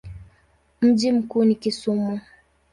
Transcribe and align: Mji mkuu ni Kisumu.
Mji 0.81 1.11
mkuu 1.11 1.43
ni 1.45 1.55
Kisumu. 1.55 2.19